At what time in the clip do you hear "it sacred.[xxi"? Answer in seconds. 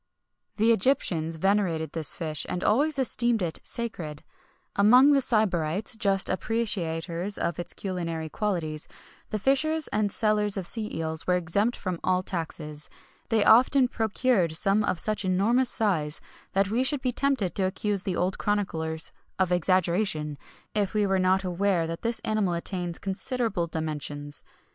3.43-4.23